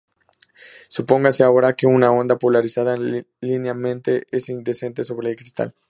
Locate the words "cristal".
5.35-5.75